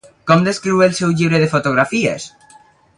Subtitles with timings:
[0.29, 2.27] Com descriu el seu llibre de fotografies?